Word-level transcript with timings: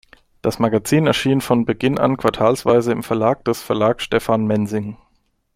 Das 0.41 0.57
Magazin 0.57 1.05
erschien 1.05 1.41
von 1.41 1.63
Beginn 1.65 1.99
an 1.99 2.17
quartalsweise 2.17 2.91
im 2.91 3.03
Verlag 3.03 3.45
des 3.45 3.61
Verlag 3.61 4.01
Stefan 4.01 4.47
Mensing. 4.47 4.97